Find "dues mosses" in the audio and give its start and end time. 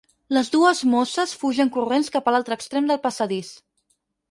0.53-1.35